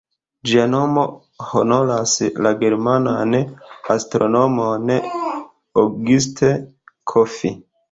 Ĝia 0.51 0.61
nomo 0.69 1.01
honoras 1.49 2.13
la 2.47 2.53
germanan 2.63 3.37
astronomon 3.97 4.97
August 5.85 6.45
Kopff. 7.15 7.41